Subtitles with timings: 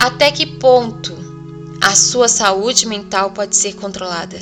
[0.00, 1.14] Até que ponto
[1.78, 4.40] a sua saúde mental pode ser controlada?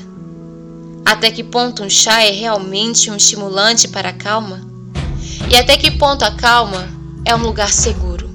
[1.04, 4.64] Até que ponto um chá é realmente um estimulante para a calma?
[5.50, 6.88] E até que ponto a calma
[7.24, 8.30] é um lugar seguro?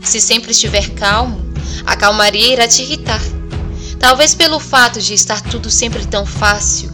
[0.00, 1.38] Se sempre estiver calmo,
[1.84, 3.20] a calmaria irá te irritar.
[4.00, 6.90] Talvez pelo fato de estar tudo sempre tão fácil,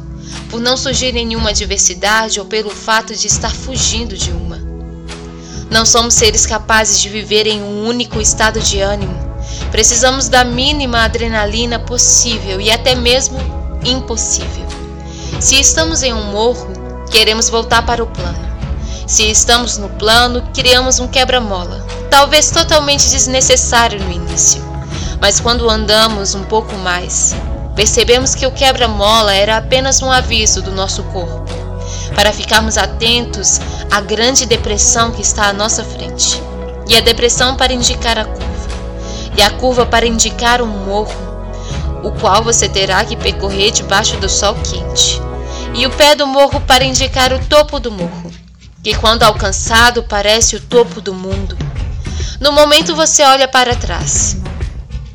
[0.51, 4.59] por não surgir nenhuma adversidade ou pelo fato de estar fugindo de uma.
[5.71, 9.24] Não somos seres capazes de viver em um único estado de ânimo.
[9.71, 13.39] Precisamos da mínima adrenalina possível e até mesmo
[13.85, 14.67] impossível.
[15.41, 16.69] Se estamos em um morro,
[17.11, 18.55] queremos voltar para o plano.
[19.07, 24.63] Se estamos no plano, criamos um quebra-mola, talvez totalmente desnecessário no início.
[25.21, 27.35] Mas quando andamos um pouco mais,
[27.75, 31.53] percebemos que o quebra-mola era apenas um aviso do nosso corpo,
[32.15, 36.43] para ficarmos atentos à grande depressão que está à nossa frente,
[36.89, 38.44] e a depressão para indicar a curva,
[39.37, 41.15] e a curva para indicar um morro,
[42.03, 45.21] o qual você terá que percorrer debaixo do sol quente,
[45.75, 48.31] e o pé do morro para indicar o topo do morro,
[48.83, 51.57] que quando alcançado parece o topo do mundo.
[52.41, 54.37] No momento você olha para trás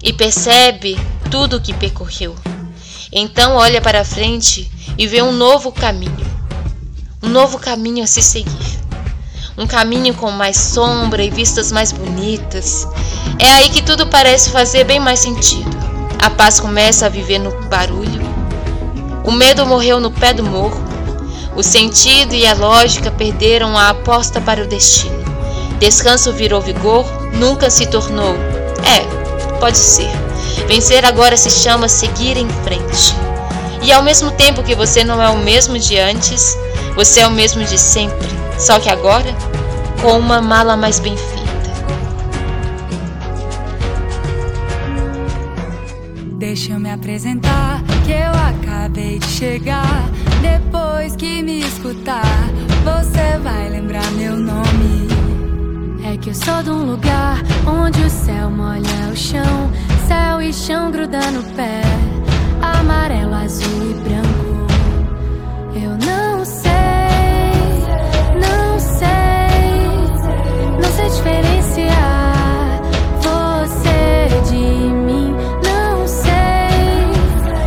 [0.01, 0.97] e percebe
[1.29, 2.35] tudo o que percorreu.
[3.11, 6.27] Então olha para frente e vê um novo caminho.
[7.21, 8.78] Um novo caminho a se seguir.
[9.59, 12.87] Um caminho com mais sombra e vistas mais bonitas.
[13.37, 15.69] É aí que tudo parece fazer bem mais sentido.
[16.17, 18.21] A paz começa a viver no barulho.
[19.25, 20.81] O medo morreu no pé do morro.
[21.57, 25.19] O sentido e a lógica perderam a aposta para o destino.
[25.77, 28.35] Descanso virou vigor, nunca se tornou.
[28.85, 30.09] É, pode ser.
[30.69, 33.13] Vencer agora se chama seguir em frente.
[33.81, 36.57] E ao mesmo tempo que você não é o mesmo de antes,
[36.95, 39.48] você é o mesmo de sempre, só que agora
[40.01, 41.49] com uma mala mais bem feita.
[46.37, 50.09] Deixa eu me apresentar, que eu acabei de chegar.
[50.41, 52.49] Depois que me escutar,
[52.83, 55.07] você vai lembrar meu nome.
[56.11, 57.37] É que eu sou de um lugar
[57.67, 58.98] onde o céu molha